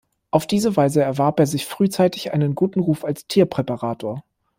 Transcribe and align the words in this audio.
Auf 0.31 0.47
diese 0.47 0.75
Weise 0.77 1.03
erwarb 1.03 1.39
er 1.39 1.45
sich 1.45 1.67
frühzeitig 1.67 2.33
einen 2.33 2.55
guten 2.55 2.79
Ruf 2.79 3.05
als 3.05 3.27
Tierpräparator. 3.27 4.23